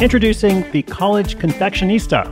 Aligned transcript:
Introducing 0.00 0.70
the 0.70 0.82
College 0.82 1.38
Confectionista. 1.38 2.22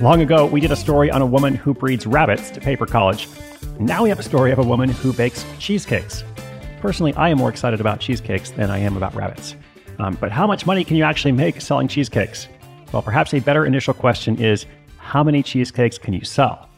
Long 0.00 0.22
ago, 0.22 0.46
we 0.46 0.60
did 0.60 0.70
a 0.70 0.76
story 0.76 1.10
on 1.10 1.20
a 1.20 1.26
woman 1.26 1.56
who 1.56 1.74
breeds 1.74 2.06
rabbits 2.06 2.48
to 2.50 2.60
pay 2.60 2.76
for 2.76 2.86
college. 2.86 3.28
Now 3.80 4.04
we 4.04 4.08
have 4.08 4.20
a 4.20 4.22
story 4.22 4.52
of 4.52 4.60
a 4.60 4.62
woman 4.62 4.90
who 4.90 5.12
bakes 5.12 5.44
cheesecakes. 5.58 6.22
Personally, 6.80 7.12
I 7.14 7.30
am 7.30 7.38
more 7.38 7.50
excited 7.50 7.80
about 7.80 7.98
cheesecakes 7.98 8.50
than 8.50 8.70
I 8.70 8.78
am 8.78 8.96
about 8.96 9.16
rabbits. 9.16 9.56
Um, 9.98 10.16
but 10.20 10.30
how 10.30 10.46
much 10.46 10.64
money 10.64 10.84
can 10.84 10.94
you 10.94 11.02
actually 11.02 11.32
make 11.32 11.60
selling 11.60 11.88
cheesecakes? 11.88 12.46
Well, 12.92 13.02
perhaps 13.02 13.34
a 13.34 13.40
better 13.40 13.66
initial 13.66 13.92
question 13.92 14.40
is 14.40 14.64
how 14.98 15.24
many 15.24 15.42
cheesecakes 15.42 15.98
can 15.98 16.14
you 16.14 16.24
sell? 16.24 16.68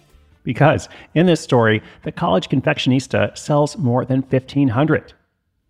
Because 0.43 0.89
in 1.17 1.27
this 1.27 1.43
story, 1.43 1.83
the 2.05 2.13
college 2.13 2.49
confectionista 2.49 3.37
sells 3.37 3.77
more 3.77 4.07
than 4.07 4.23
1,500. 4.23 5.13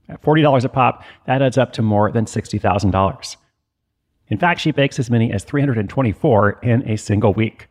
At 0.09 0.23
$40 0.23 0.65
a 0.65 0.69
pop, 0.69 1.03
that 1.27 1.43
adds 1.43 1.59
up 1.59 1.73
to 1.73 1.83
more 1.83 2.13
than 2.13 2.27
$60,000. 2.27 3.37
In 4.31 4.37
fact, 4.37 4.61
she 4.61 4.73
bakes 4.73 4.99
as 4.99 5.11
many 5.11 5.33
as 5.33 5.43
324 5.45 6.61
in 6.63 6.89
a 6.89 6.97
single 6.97 7.33
week. 7.33 7.69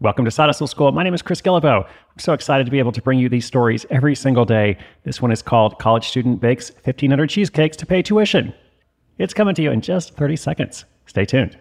Welcome 0.00 0.26
to 0.26 0.30
Side 0.30 0.46
Hustle 0.46 0.66
School. 0.66 0.92
My 0.92 1.02
name 1.02 1.14
is 1.14 1.22
Chris 1.22 1.40
Guillebeau. 1.40 1.84
I'm 1.84 2.18
so 2.18 2.34
excited 2.34 2.64
to 2.64 2.70
be 2.70 2.78
able 2.78 2.92
to 2.92 3.00
bring 3.00 3.18
you 3.18 3.30
these 3.30 3.46
stories 3.46 3.86
every 3.88 4.14
single 4.14 4.44
day. 4.44 4.76
This 5.04 5.22
one 5.22 5.32
is 5.32 5.40
called 5.40 5.78
College 5.78 6.06
Student 6.08 6.42
Bakes 6.42 6.72
1,500 6.82 7.30
Cheesecakes 7.30 7.76
to 7.78 7.86
Pay 7.86 8.02
Tuition. 8.02 8.52
It's 9.16 9.32
coming 9.32 9.54
to 9.54 9.62
you 9.62 9.70
in 9.70 9.80
just 9.80 10.14
30 10.14 10.36
seconds. 10.36 10.84
Stay 11.06 11.24
tuned. 11.24 11.56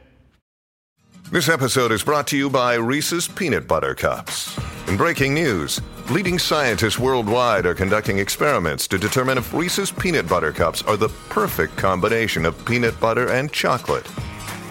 This 1.31 1.47
episode 1.47 1.94
is 1.94 2.03
brought 2.03 2.28
to 2.28 2.38
you 2.38 2.50
by 2.50 2.75
Reese's 2.75 3.29
Peanut 3.29 3.66
Butter 3.66 3.96
Cups. 3.96 4.59
In 4.90 4.97
breaking 4.97 5.34
news, 5.34 5.79
leading 6.12 6.38
scientists 6.38 7.00
worldwide 7.00 7.66
are 7.66 7.73
conducting 7.73 8.17
experiments 8.17 8.90
to 8.90 8.97
determine 8.97 9.38
if 9.38 9.53
Reese's 9.53 9.90
Peanut 9.90 10.28
Butter 10.28 10.51
Cups 10.51 10.81
are 10.81 10.97
the 10.97 11.09
perfect 11.29 11.78
combination 11.78 12.46
of 12.46 12.66
peanut 12.66 13.00
butter 13.00 13.29
and 13.31 13.50
chocolate. 13.51 14.06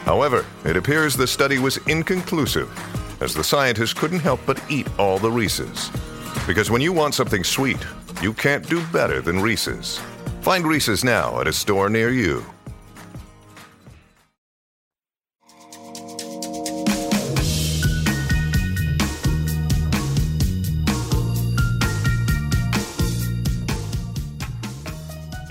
However, 0.04 0.44
it 0.64 0.76
appears 0.76 1.16
the 1.16 1.26
study 1.26 1.58
was 1.58 1.76
inconclusive, 1.86 2.68
as 3.22 3.34
the 3.34 3.44
scientists 3.44 3.94
couldn't 3.94 4.20
help 4.20 4.40
but 4.46 4.62
eat 4.68 4.88
all 4.98 5.18
the 5.18 5.30
Reese's. 5.30 5.90
Because 6.46 6.70
when 6.70 6.82
you 6.82 6.92
want 6.92 7.14
something 7.14 7.44
sweet, 7.44 7.78
you 8.20 8.32
can't 8.32 8.68
do 8.68 8.84
better 8.88 9.20
than 9.20 9.40
Reese's. 9.40 9.98
Find 10.40 10.66
Reese's 10.66 11.04
now 11.04 11.40
at 11.40 11.46
a 11.46 11.52
store 11.52 11.88
near 11.88 12.10
you. 12.10 12.44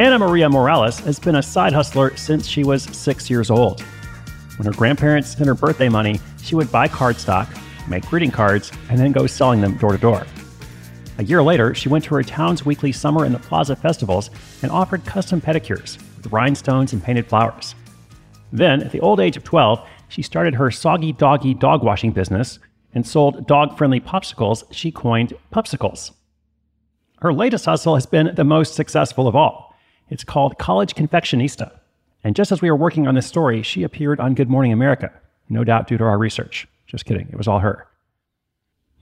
Ana 0.02 0.18
Maria 0.18 0.50
Morales 0.50 1.00
has 1.02 1.20
been 1.20 1.36
a 1.36 1.44
side 1.44 1.74
hustler 1.74 2.18
since 2.18 2.48
she 2.48 2.64
was 2.64 2.84
six 2.84 3.30
years 3.30 3.52
old. 3.52 3.82
When 4.58 4.66
her 4.66 4.74
grandparents 4.74 5.36
sent 5.36 5.48
her 5.48 5.56
birthday 5.56 5.90
money, 5.90 6.20
she 6.42 6.56
would 6.56 6.72
buy 6.72 6.88
cardstock, 6.88 7.48
make 7.88 8.06
greeting 8.06 8.32
cards, 8.32 8.72
and 8.90 9.00
then 9.00 9.12
go 9.12 9.28
selling 9.28 9.62
them 9.62 9.78
door 9.78 9.92
to 9.92 9.98
door. 9.98 10.26
A 11.18 11.24
year 11.24 11.44
later, 11.44 11.76
she 11.76 11.90
went 11.90 12.04
to 12.06 12.16
her 12.16 12.24
town's 12.24 12.66
weekly 12.66 12.92
Summer 12.92 13.26
in 13.26 13.32
the 13.32 13.40
Plaza 13.40 13.76
festivals 13.76 14.30
and 14.62 14.72
offered 14.72 15.06
custom 15.06 15.42
pedicures 15.42 15.98
with 16.18 16.32
rhinestones 16.32 16.94
and 16.94 17.04
painted 17.04 17.28
flowers. 17.28 17.76
Then, 18.52 18.82
at 18.84 18.92
the 18.92 19.02
old 19.02 19.20
age 19.20 19.38
of 19.38 19.44
12, 19.44 19.88
she 20.08 20.22
started 20.22 20.56
her 20.56 20.72
soggy 20.72 21.14
doggy 21.14 21.54
dog 21.54 21.84
washing 21.84 22.12
business 22.12 22.60
and 22.94 23.06
sold 23.06 23.48
dog 23.48 23.78
friendly 23.78 24.00
popsicles 24.00 24.64
she 24.72 24.92
coined 24.92 25.34
Pupsicles. 25.54 26.12
Her 27.22 27.34
latest 27.34 27.66
hustle 27.66 27.96
has 27.96 28.06
been 28.06 28.34
the 28.36 28.44
most 28.44 28.74
successful 28.74 29.28
of 29.28 29.36
all. 29.36 29.76
It's 30.10 30.24
called 30.24 30.58
College 30.58 30.96
Confectionista. 30.96 31.72
And 32.24 32.36
just 32.36 32.52
as 32.52 32.62
we 32.62 32.70
were 32.70 32.78
working 32.78 33.08
on 33.08 33.16
this 33.16 33.26
story, 33.26 33.64
she 33.64 33.84
appeared 33.84 34.20
on 34.20 34.36
Good 34.36 34.50
Morning 34.50 34.72
America, 34.72 35.12
no 35.50 35.64
doubt 35.64 35.88
due 35.88 35.98
to 35.98 36.04
our 36.04 36.18
research. 36.18 36.68
Just 36.86 37.06
kidding, 37.06 37.28
it 37.32 37.38
was 37.38 37.48
all 37.48 37.60
her. 37.60 37.88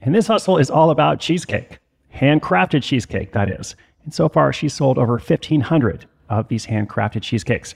And 0.00 0.14
this 0.14 0.26
hustle 0.26 0.56
is 0.56 0.70
all 0.70 0.90
about 0.90 1.20
cheesecake, 1.20 1.78
handcrafted 2.14 2.82
cheesecake, 2.82 3.32
that 3.32 3.50
is. 3.50 3.76
And 4.04 4.14
so 4.14 4.28
far, 4.28 4.52
she's 4.52 4.72
sold 4.72 4.96
over 4.96 5.14
1,500 5.14 6.06
of 6.28 6.48
these 6.48 6.66
handcrafted 6.66 7.22
cheesecakes. 7.22 7.74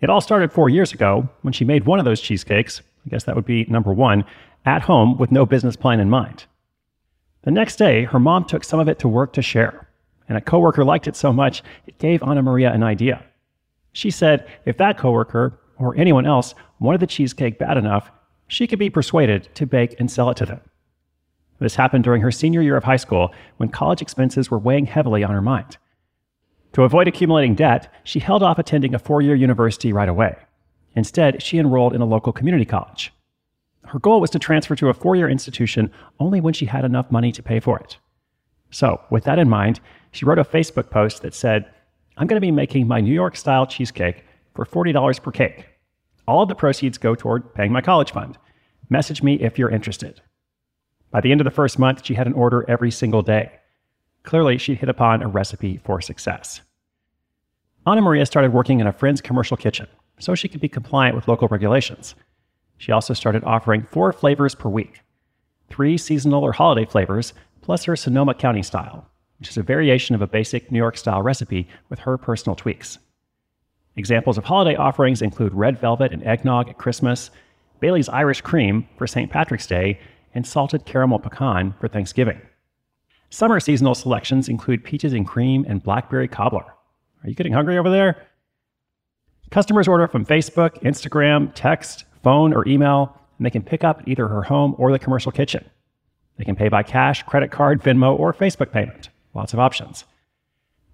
It 0.00 0.10
all 0.10 0.20
started 0.20 0.52
four 0.52 0.68
years 0.68 0.92
ago 0.92 1.28
when 1.42 1.52
she 1.52 1.64
made 1.64 1.86
one 1.86 1.98
of 1.98 2.04
those 2.04 2.20
cheesecakes, 2.20 2.80
I 3.06 3.10
guess 3.10 3.24
that 3.24 3.36
would 3.36 3.44
be 3.44 3.64
number 3.66 3.92
one, 3.92 4.24
at 4.64 4.82
home 4.82 5.16
with 5.16 5.30
no 5.30 5.46
business 5.46 5.76
plan 5.76 6.00
in 6.00 6.10
mind. 6.10 6.44
The 7.42 7.52
next 7.52 7.76
day, 7.76 8.04
her 8.04 8.18
mom 8.18 8.44
took 8.44 8.64
some 8.64 8.80
of 8.80 8.88
it 8.88 8.98
to 8.98 9.08
work 9.08 9.32
to 9.34 9.42
share 9.42 9.86
and 10.28 10.36
a 10.36 10.40
coworker 10.40 10.84
liked 10.84 11.06
it 11.06 11.16
so 11.16 11.32
much, 11.32 11.62
it 11.86 11.98
gave 11.98 12.22
Anna 12.22 12.42
Maria 12.42 12.72
an 12.72 12.82
idea. 12.82 13.24
She 13.96 14.10
said 14.10 14.46
if 14.66 14.76
that 14.76 14.98
coworker, 14.98 15.58
or 15.78 15.96
anyone 15.96 16.26
else, 16.26 16.54
wanted 16.78 17.00
the 17.00 17.06
cheesecake 17.06 17.58
bad 17.58 17.78
enough, 17.78 18.10
she 18.46 18.66
could 18.66 18.78
be 18.78 18.90
persuaded 18.90 19.48
to 19.54 19.64
bake 19.64 19.98
and 19.98 20.10
sell 20.10 20.28
it 20.28 20.36
to 20.36 20.44
them. 20.44 20.60
This 21.60 21.76
happened 21.76 22.04
during 22.04 22.20
her 22.20 22.30
senior 22.30 22.60
year 22.60 22.76
of 22.76 22.84
high 22.84 22.98
school 22.98 23.32
when 23.56 23.70
college 23.70 24.02
expenses 24.02 24.50
were 24.50 24.58
weighing 24.58 24.84
heavily 24.84 25.24
on 25.24 25.30
her 25.30 25.40
mind. 25.40 25.78
To 26.74 26.82
avoid 26.82 27.08
accumulating 27.08 27.54
debt, 27.54 27.90
she 28.04 28.20
held 28.20 28.42
off 28.42 28.58
attending 28.58 28.94
a 28.94 28.98
four 28.98 29.22
year 29.22 29.34
university 29.34 29.94
right 29.94 30.10
away. 30.10 30.36
Instead, 30.94 31.42
she 31.42 31.56
enrolled 31.56 31.94
in 31.94 32.02
a 32.02 32.06
local 32.06 32.34
community 32.34 32.66
college. 32.66 33.14
Her 33.86 33.98
goal 33.98 34.20
was 34.20 34.28
to 34.30 34.38
transfer 34.38 34.76
to 34.76 34.90
a 34.90 34.94
four 34.94 35.16
year 35.16 35.30
institution 35.30 35.90
only 36.20 36.42
when 36.42 36.52
she 36.52 36.66
had 36.66 36.84
enough 36.84 37.10
money 37.10 37.32
to 37.32 37.42
pay 37.42 37.60
for 37.60 37.78
it. 37.78 37.96
So, 38.70 39.00
with 39.08 39.24
that 39.24 39.38
in 39.38 39.48
mind, 39.48 39.80
she 40.12 40.26
wrote 40.26 40.38
a 40.38 40.44
Facebook 40.44 40.90
post 40.90 41.22
that 41.22 41.32
said, 41.32 41.72
I'm 42.18 42.26
going 42.26 42.40
to 42.40 42.46
be 42.46 42.50
making 42.50 42.88
my 42.88 43.00
New 43.00 43.12
York 43.12 43.36
style 43.36 43.66
cheesecake 43.66 44.24
for 44.54 44.64
$40 44.64 45.22
per 45.22 45.30
cake. 45.30 45.66
All 46.26 46.42
of 46.42 46.48
the 46.48 46.54
proceeds 46.54 46.96
go 46.96 47.14
toward 47.14 47.54
paying 47.54 47.72
my 47.72 47.82
college 47.82 48.10
fund. 48.10 48.38
Message 48.88 49.22
me 49.22 49.34
if 49.34 49.58
you're 49.58 49.70
interested. 49.70 50.22
By 51.10 51.20
the 51.20 51.30
end 51.30 51.40
of 51.40 51.44
the 51.44 51.50
first 51.50 51.78
month, 51.78 52.04
she 52.04 52.14
had 52.14 52.26
an 52.26 52.32
order 52.32 52.64
every 52.68 52.90
single 52.90 53.20
day. 53.20 53.52
Clearly, 54.22 54.56
she'd 54.56 54.78
hit 54.78 54.88
upon 54.88 55.22
a 55.22 55.28
recipe 55.28 55.76
for 55.84 56.00
success. 56.00 56.62
Anna 57.86 58.00
Maria 58.00 58.24
started 58.24 58.52
working 58.52 58.80
in 58.80 58.86
a 58.86 58.92
friend's 58.92 59.20
commercial 59.20 59.56
kitchen 59.56 59.86
so 60.18 60.34
she 60.34 60.48
could 60.48 60.60
be 60.60 60.68
compliant 60.68 61.14
with 61.14 61.28
local 61.28 61.48
regulations. 61.48 62.14
She 62.78 62.92
also 62.92 63.12
started 63.12 63.44
offering 63.44 63.82
four 63.82 64.12
flavors 64.12 64.54
per 64.54 64.68
week 64.68 65.02
three 65.68 65.98
seasonal 65.98 66.44
or 66.44 66.52
holiday 66.52 66.84
flavors, 66.84 67.34
plus 67.60 67.84
her 67.84 67.96
Sonoma 67.96 68.34
County 68.34 68.62
style 68.62 69.10
which 69.38 69.48
is 69.48 69.56
a 69.56 69.62
variation 69.62 70.14
of 70.14 70.22
a 70.22 70.26
basic 70.26 70.70
New 70.70 70.78
York 70.78 70.96
style 70.96 71.22
recipe 71.22 71.68
with 71.88 72.00
her 72.00 72.16
personal 72.16 72.56
tweaks. 72.56 72.98
Examples 73.96 74.36
of 74.36 74.44
holiday 74.44 74.76
offerings 74.76 75.22
include 75.22 75.54
red 75.54 75.80
velvet 75.80 76.12
and 76.12 76.22
eggnog 76.24 76.68
at 76.68 76.78
Christmas, 76.78 77.30
Bailey's 77.80 78.08
Irish 78.08 78.40
cream 78.40 78.88
for 78.96 79.06
St. 79.06 79.30
Patrick's 79.30 79.66
Day, 79.66 79.98
and 80.34 80.46
salted 80.46 80.84
caramel 80.84 81.18
pecan 81.18 81.74
for 81.80 81.88
Thanksgiving. 81.88 82.40
Summer 83.30 83.58
seasonal 83.58 83.94
selections 83.94 84.48
include 84.48 84.84
peaches 84.84 85.12
and 85.12 85.26
cream 85.26 85.64
and 85.68 85.82
blackberry 85.82 86.28
cobbler. 86.28 86.64
Are 87.24 87.28
you 87.28 87.34
getting 87.34 87.52
hungry 87.52 87.78
over 87.78 87.90
there? 87.90 88.26
Customers 89.50 89.88
order 89.88 90.06
from 90.06 90.26
Facebook, 90.26 90.80
Instagram, 90.82 91.52
text, 91.54 92.04
phone, 92.22 92.52
or 92.52 92.66
email, 92.68 93.18
and 93.38 93.46
they 93.46 93.50
can 93.50 93.62
pick 93.62 93.82
up 93.84 94.00
at 94.00 94.08
either 94.08 94.28
her 94.28 94.42
home 94.42 94.74
or 94.78 94.92
the 94.92 94.98
commercial 94.98 95.32
kitchen. 95.32 95.64
They 96.36 96.44
can 96.44 96.56
pay 96.56 96.68
by 96.68 96.82
cash, 96.82 97.22
credit 97.22 97.50
card, 97.50 97.82
Venmo, 97.82 98.18
or 98.18 98.34
Facebook 98.34 98.72
payment. 98.72 99.08
Lots 99.36 99.52
of 99.52 99.60
options. 99.60 100.06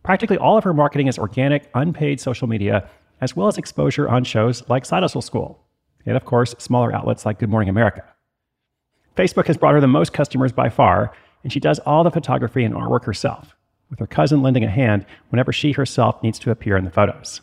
Practically 0.03 0.37
all 0.37 0.59
of 0.59 0.65
her 0.65 0.75
marketing 0.75 1.07
is 1.07 1.17
organic, 1.17 1.71
unpaid 1.75 2.21
social 2.21 2.49
media, 2.49 2.91
as 3.21 3.37
well 3.37 3.47
as 3.47 3.57
exposure 3.57 4.09
on 4.09 4.25
shows 4.25 4.69
like 4.69 4.85
Side 4.85 5.05
Hustle 5.05 5.23
School, 5.23 5.65
and 6.05 6.17
of 6.17 6.25
course, 6.25 6.53
smaller 6.59 6.93
outlets 6.93 7.25
like 7.25 7.39
Good 7.39 7.51
Morning 7.51 7.69
America. 7.69 8.03
Facebook 9.17 9.47
has 9.47 9.57
brought 9.57 9.75
her 9.75 9.81
the 9.81 9.87
most 9.87 10.13
customers 10.13 10.51
by 10.51 10.69
far, 10.69 11.13
and 11.45 11.53
she 11.53 11.61
does 11.61 11.79
all 11.81 12.03
the 12.03 12.11
photography 12.11 12.65
and 12.65 12.75
artwork 12.75 13.05
herself, 13.05 13.55
with 13.91 14.01
her 14.01 14.09
cousin 14.09 14.43
lending 14.43 14.65
a 14.65 14.69
hand 14.69 15.07
whenever 15.29 15.53
she 15.53 15.71
herself 15.71 16.21
needs 16.21 16.41
to 16.41 16.51
appear 16.51 16.77
in 16.77 16.85
the 16.85 16.91
photos. 16.91 17.43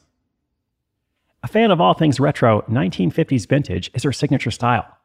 A 1.43 1.47
fan 1.47 1.71
of 1.71 1.79
all 1.79 1.93
things 1.93 2.19
retro, 2.19 2.63
1950s 2.63 3.47
vintage 3.47 3.89
is 3.93 4.03
her 4.03 4.11
signature 4.11 4.51
style. 4.51 4.98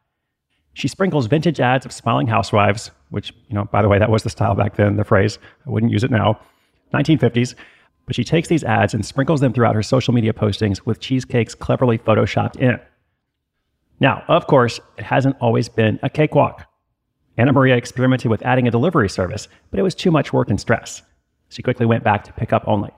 She 0.75 0.89
sprinkles 0.89 1.27
vintage 1.27 1.61
ads 1.61 1.87
of 1.87 1.93
smiling 1.93 2.27
housewives, 2.27 2.91
which, 3.11 3.33
you 3.49 3.55
know, 3.55 3.65
by 3.65 3.81
the 3.81 3.89
way, 3.89 3.99
that 3.99 4.11
was 4.11 4.25
the 4.25 4.31
style 4.31 4.55
back 4.55 4.77
then, 4.77 4.97
the 4.97 5.05
phrase. 5.05 5.39
I 5.67 5.71
wouldn't 5.71 5.93
use 5.93 6.05
it 6.05 6.11
now. 6.11 6.41
1950s. 6.93 7.55
But 8.07 8.15
she 8.15 8.25
takes 8.25 8.49
these 8.49 8.65
ads 8.65 8.93
and 8.93 9.07
sprinkles 9.07 9.41
them 9.41 9.53
throughout 9.53 9.75
her 9.75 9.83
social 9.83 10.13
media 10.13 10.33
postings 10.33 10.85
with 10.85 11.01
cheesecakes 11.01 11.55
cleverly 11.55 11.97
photoshopped 11.97 12.57
in. 12.57 12.79
Now, 14.01 14.25
of 14.29 14.47
course, 14.47 14.81
it 14.99 15.05
hasn't 15.05 15.37
always 15.41 15.69
been 15.69 15.99
a 16.03 16.11
cakewalk. 16.11 16.67
Anna 17.37 17.53
Maria 17.53 17.77
experimented 17.77 18.31
with 18.31 18.43
adding 18.43 18.69
a 18.69 18.71
delivery 18.71 19.09
service, 19.09 19.49
but 19.71 19.81
it 19.81 19.85
was 19.85 19.95
too 19.95 20.11
much 20.11 20.33
work 20.33 20.51
and 20.51 20.61
stress. 20.61 21.03
She 21.49 21.63
quickly 21.63 21.87
went 21.87 22.05
back 22.05 22.25
to 22.25 22.33
pickup 22.33 22.65
only. 22.67 22.91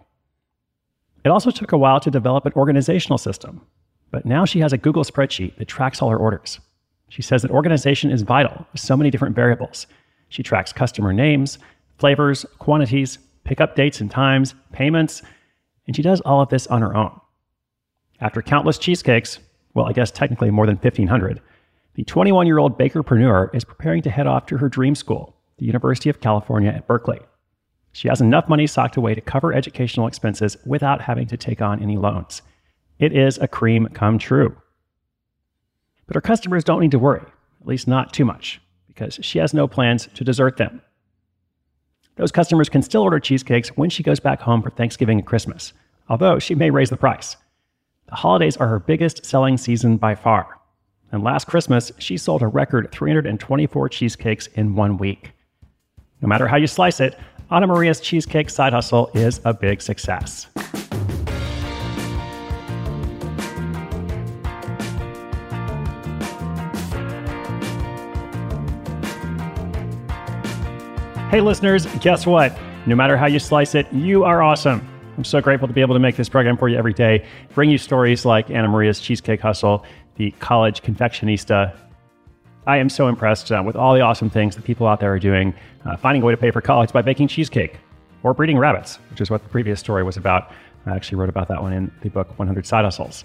It 1.25 1.29
also 1.29 1.51
took 1.51 1.73
a 1.73 1.79
while 1.79 2.01
to 2.01 2.11
develop 2.11 2.47
an 2.47 2.53
organizational 2.55 3.19
system, 3.19 3.61
but 4.11 4.25
now 4.25 4.45
she 4.45 4.61
has 4.61 4.73
a 4.73 4.79
Google 4.79 5.05
spreadsheet 5.05 5.57
that 5.57 5.69
tracks 5.69 6.01
all 6.01 6.11
her 6.11 6.17
orders. 6.17 6.59
She 7.09 7.23
says 7.23 7.43
that 7.43 7.51
organization 7.51 8.11
is 8.11 8.23
vital 8.23 8.67
with 8.73 8.81
so 8.81 8.97
many 8.97 9.11
different 9.11 9.37
variables. 9.37 9.87
She 10.29 10.43
tracks 10.43 10.73
customer 10.73 11.13
names, 11.13 11.59
flavors, 11.99 12.45
quantities, 12.59 13.19
pickup 13.45 13.77
dates 13.77 14.01
and 14.01 14.11
times, 14.11 14.55
payments, 14.73 15.23
and 15.87 15.95
she 15.95 16.03
does 16.03 16.21
all 16.23 16.41
of 16.41 16.49
this 16.49 16.67
on 16.67 16.83
her 16.83 16.97
own. 16.97 17.21
After 18.21 18.43
countless 18.43 18.79
cheesecakes, 18.79 19.39
well, 19.75 19.87
I 19.87 19.93
guess 19.93 20.11
technically 20.11 20.51
more 20.51 20.67
than 20.67 20.77
1,500, 20.77 21.41
the 21.95 22.05
21 22.05 22.47
year 22.47 22.59
old 22.59 22.79
bakerpreneur 22.79 23.55
is 23.55 23.65
preparing 23.65 24.03
to 24.03 24.11
head 24.11 24.27
off 24.27 24.47
to 24.47 24.59
her 24.59 24.69
dream 24.69 24.95
school, 24.95 25.35
the 25.59 25.67
University 25.67 26.11
of 26.11 26.21
California 26.21 26.71
at 26.71 26.87
Berkeley. 26.87 27.21
She 27.93 28.09
has 28.09 28.21
enough 28.21 28.49
money 28.49 28.67
socked 28.67 28.97
away 28.97 29.15
to 29.15 29.21
cover 29.23 29.55
educational 29.55 30.07
expenses 30.07 30.57
without 30.67 31.01
having 31.01 31.27
to 31.29 31.37
take 31.37 31.63
on 31.63 31.83
any 31.83 31.97
loans. 31.97 32.43
It 32.99 33.15
is 33.15 33.39
a 33.39 33.49
cream 33.49 33.89
come 33.95 34.19
true. 34.19 34.57
But 36.07 36.15
her 36.15 36.21
customers 36.21 36.65
don't 36.65 36.81
need 36.81 36.93
to 36.93 36.99
worry, 36.99 37.23
at 37.61 37.67
least 37.67 37.89
not 37.89 38.13
too 38.13 38.25
much, 38.25 38.61
because 38.87 39.19
she 39.23 39.39
has 39.39 39.53
no 39.53 39.67
plans 39.67 40.09
to 40.15 40.25
desert 40.25 40.57
them. 40.57 40.83
Those 42.17 42.33
customers 42.33 42.69
can 42.69 42.83
still 42.83 43.03
order 43.03 43.21
cheesecakes 43.21 43.77
when 43.77 43.91
she 43.91 44.03
goes 44.03 44.21
back 44.21 44.41
home 44.41 44.63
for 44.63 44.71
Thanksgiving 44.71 45.19
and 45.19 45.27
Christmas, 45.27 45.73
although 46.09 46.39
she 46.39 46.55
may 46.55 46.71
raise 46.71 46.91
the 46.91 46.97
price. 46.97 47.37
The 48.09 48.15
holidays 48.15 48.57
are 48.57 48.69
her 48.69 48.79
biggest 48.79 49.27
selling 49.27 49.57
season 49.57 49.97
by 49.97 50.15
far. 50.15 50.59
And 51.13 51.23
last 51.23 51.47
Christmas, 51.47 51.93
she 51.99 52.17
sold 52.17 52.43
a 52.43 52.47
record 52.47 52.91
324 52.91 53.89
cheesecakes 53.89 54.47
in 54.49 54.75
one 54.75 54.97
week. 54.97 55.33
No 56.23 56.29
matter 56.29 56.49
how 56.49 56.57
you 56.57 56.67
slice 56.67 57.01
it, 57.01 57.19
Anna 57.51 57.67
Maria's 57.67 58.01
cheesecake 58.01 58.51
side 58.51 58.73
hustle 58.73 59.11
is 59.15 59.41
a 59.45 59.53
big 59.53 59.83
success. 59.83 60.47
Hey, 71.31 71.41
listeners, 71.41 71.87
guess 72.01 72.27
what? 72.27 72.57
No 72.87 72.95
matter 72.95 73.17
how 73.17 73.27
you 73.27 73.39
slice 73.39 73.75
it, 73.75 73.93
you 73.93 74.25
are 74.25 74.43
awesome. 74.43 74.87
I'm 75.17 75.25
so 75.25 75.41
grateful 75.41 75.67
to 75.69 75.75
be 75.75 75.81
able 75.81 75.95
to 75.95 76.01
make 76.01 76.17
this 76.17 76.29
program 76.29 76.57
for 76.57 76.69
you 76.69 76.77
every 76.77 76.93
day, 76.93 77.27
bring 77.55 77.71
you 77.71 77.79
stories 77.79 78.25
like 78.25 78.51
Anna 78.51 78.69
Maria's 78.69 79.01
Cheesecake 79.01 79.41
Hustle, 79.41 79.85
the 80.17 80.31
college 80.33 80.83
confectionista, 80.83 81.75
I 82.67 82.79
am 82.79 82.89
so 82.89 83.07
impressed 83.07 83.53
uh, 83.53 83.63
with 83.65 83.77
all 83.77 83.95
the 83.95 84.01
awesome 84.01 84.29
things 84.29 84.57
that 84.57 84.65
people 84.65 84.89
out 84.89 84.99
there 84.99 85.13
are 85.13 85.21
doing, 85.21 85.55
uh, 85.85 85.97
finding 85.97 86.23
a 86.23 86.27
way 86.27 86.33
to 86.33 86.37
pay 86.37 86.51
for 86.51 86.61
college 86.61 86.93
by 86.93 87.01
baking 87.01 87.29
cheesecake 87.29 87.79
or 88.25 88.35
breeding 88.35 88.59
rabbits, 88.59 88.97
which 89.11 89.21
is 89.21 89.31
what 89.31 89.45
the 89.45 89.49
previous 89.49 89.79
story 89.79 90.03
was 90.03 90.17
about. 90.17 90.51
I 90.85 90.97
actually 90.97 91.19
wrote 91.19 91.29
about 91.29 91.47
that 91.49 91.63
one 91.63 91.73
in 91.73 91.93
the 92.03 92.09
book 92.09 92.37
100 92.39 92.67
Side 92.67 92.85
Hustles. 92.85 93.25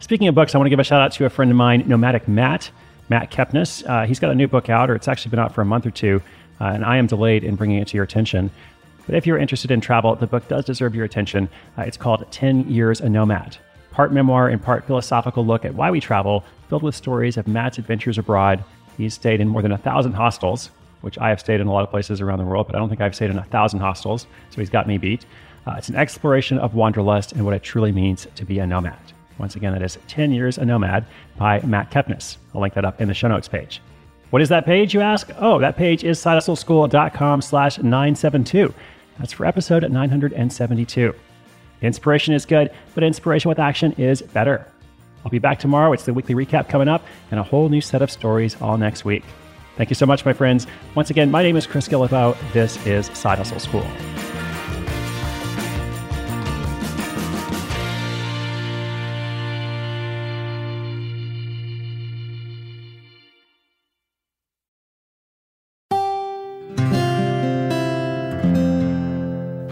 Speaking 0.00 0.26
of 0.26 0.34
books, 0.34 0.54
I 0.54 0.58
want 0.58 0.66
to 0.66 0.70
give 0.70 0.80
a 0.80 0.84
shout 0.84 1.00
out 1.00 1.12
to 1.12 1.24
a 1.24 1.30
friend 1.30 1.52
of 1.52 1.56
mine, 1.56 1.84
Nomadic 1.86 2.26
Matt, 2.26 2.70
Matt 3.10 3.30
Kepnes. 3.30 3.88
Uh, 3.88 4.06
he's 4.06 4.18
got 4.18 4.32
a 4.32 4.34
new 4.34 4.48
book 4.48 4.68
out, 4.68 4.90
or 4.90 4.96
it's 4.96 5.06
actually 5.06 5.30
been 5.30 5.38
out 5.38 5.54
for 5.54 5.60
a 5.60 5.64
month 5.64 5.86
or 5.86 5.92
two, 5.92 6.20
uh, 6.60 6.64
and 6.64 6.84
I 6.84 6.96
am 6.96 7.06
delayed 7.06 7.44
in 7.44 7.56
bringing 7.56 7.78
it 7.78 7.88
to 7.88 7.96
your 7.96 8.04
attention. 8.04 8.50
But 9.06 9.14
if 9.14 9.26
you're 9.26 9.38
interested 9.38 9.70
in 9.70 9.80
travel, 9.80 10.14
the 10.14 10.26
book 10.26 10.48
does 10.48 10.64
deserve 10.64 10.94
your 10.94 11.04
attention. 11.04 11.48
Uh, 11.76 11.82
it's 11.82 11.96
called 11.96 12.24
10 12.30 12.70
Years 12.70 13.00
a 13.00 13.08
Nomad 13.08 13.58
part 13.94 14.12
memoir 14.12 14.48
and 14.48 14.60
part 14.60 14.84
philosophical 14.84 15.46
look 15.46 15.64
at 15.64 15.72
why 15.74 15.88
we 15.88 16.00
travel, 16.00 16.44
filled 16.68 16.82
with 16.82 16.96
stories 16.96 17.36
of 17.36 17.46
Matt's 17.46 17.78
adventures 17.78 18.18
abroad. 18.18 18.62
He's 18.96 19.14
stayed 19.14 19.40
in 19.40 19.46
more 19.46 19.62
than 19.62 19.70
a 19.70 19.78
thousand 19.78 20.14
hostels, 20.14 20.70
which 21.00 21.16
I 21.18 21.28
have 21.28 21.38
stayed 21.38 21.60
in 21.60 21.68
a 21.68 21.72
lot 21.72 21.84
of 21.84 21.90
places 21.90 22.20
around 22.20 22.40
the 22.40 22.44
world, 22.44 22.66
but 22.66 22.74
I 22.74 22.80
don't 22.80 22.88
think 22.88 23.00
I've 23.00 23.14
stayed 23.14 23.30
in 23.30 23.38
a 23.38 23.44
thousand 23.44 23.78
hostels, 23.78 24.26
so 24.50 24.60
he's 24.60 24.68
got 24.68 24.88
me 24.88 24.98
beat. 24.98 25.24
Uh, 25.64 25.76
it's 25.78 25.88
an 25.88 25.94
exploration 25.94 26.58
of 26.58 26.74
wanderlust 26.74 27.32
and 27.32 27.44
what 27.44 27.54
it 27.54 27.62
truly 27.62 27.92
means 27.92 28.26
to 28.34 28.44
be 28.44 28.58
a 28.58 28.66
nomad. 28.66 28.98
Once 29.38 29.54
again, 29.54 29.72
that 29.72 29.82
is 29.82 29.96
10 30.08 30.32
Years 30.32 30.58
a 30.58 30.64
Nomad 30.64 31.06
by 31.36 31.60
Matt 31.62 31.92
Kepnes. 31.92 32.36
I'll 32.52 32.60
link 32.60 32.74
that 32.74 32.84
up 32.84 33.00
in 33.00 33.06
the 33.06 33.14
show 33.14 33.28
notes 33.28 33.48
page. 33.48 33.80
What 34.30 34.42
is 34.42 34.48
that 34.48 34.66
page, 34.66 34.94
you 34.94 35.00
ask? 35.00 35.30
Oh, 35.38 35.58
that 35.60 35.76
page 35.76 36.02
is 36.02 36.18
sidehustleschool.com 36.18 37.42
slash 37.42 37.78
972. 37.78 38.74
That's 39.18 39.32
for 39.32 39.46
episode 39.46 39.82
972. 39.90 41.14
Inspiration 41.82 42.34
is 42.34 42.46
good, 42.46 42.70
but 42.94 43.04
inspiration 43.04 43.48
with 43.48 43.58
action 43.58 43.92
is 43.92 44.22
better. 44.22 44.66
I'll 45.24 45.30
be 45.30 45.38
back 45.38 45.58
tomorrow. 45.58 45.92
It's 45.92 46.04
the 46.04 46.12
weekly 46.14 46.34
recap 46.34 46.68
coming 46.68 46.88
up 46.88 47.04
and 47.30 47.38
a 47.38 47.42
whole 47.42 47.68
new 47.68 47.80
set 47.80 48.02
of 48.02 48.10
stories 48.10 48.60
all 48.60 48.76
next 48.76 49.04
week. 49.04 49.24
Thank 49.76 49.90
you 49.90 49.94
so 49.94 50.06
much, 50.06 50.24
my 50.24 50.32
friends. 50.32 50.66
Once 50.94 51.10
again, 51.10 51.30
my 51.30 51.42
name 51.42 51.56
is 51.56 51.66
Chris 51.66 51.88
Guillebeau. 51.88 52.36
This 52.52 52.84
is 52.86 53.06
Side 53.06 53.38
Hustle 53.38 53.58
School. 53.58 53.86